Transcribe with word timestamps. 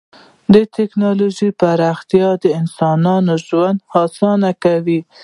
د 0.53 0.55
ټکنالوژۍ 0.75 1.49
پراختیا 1.61 2.29
د 2.43 2.45
انسانانو 2.59 3.33
ژوند 3.47 3.77
اسانه 4.03 4.51
کوي. 4.63 4.99